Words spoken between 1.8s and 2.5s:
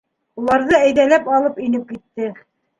китте.